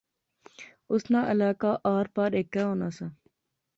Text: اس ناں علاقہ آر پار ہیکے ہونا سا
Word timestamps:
اس 0.91 1.03
ناں 1.11 1.25
علاقہ 1.31 1.71
آر 1.93 2.05
پار 2.15 2.31
ہیکے 2.37 2.61
ہونا 2.67 2.89
سا 2.97 3.05